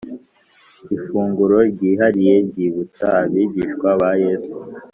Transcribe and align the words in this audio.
ifunguro 0.97 1.57
ryihariye 1.71 2.35
ryibutsa 2.47 3.07
abigishwa 3.23 3.87
ba 3.99 4.11
Yesu 4.23 4.55